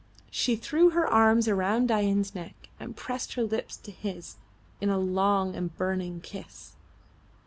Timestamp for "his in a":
3.91-4.97